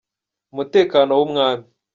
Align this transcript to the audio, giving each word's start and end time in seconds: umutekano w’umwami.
umutekano 0.53 1.11
w’umwami. 1.19 1.65